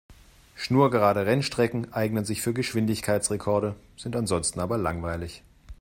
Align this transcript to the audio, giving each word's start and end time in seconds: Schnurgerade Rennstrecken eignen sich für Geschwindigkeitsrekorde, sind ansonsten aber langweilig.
Schnurgerade 0.55 1.27
Rennstrecken 1.27 1.93
eignen 1.93 2.25
sich 2.25 2.41
für 2.41 2.55
Geschwindigkeitsrekorde, 2.55 3.75
sind 3.97 4.15
ansonsten 4.15 4.59
aber 4.59 4.79
langweilig. 4.79 5.43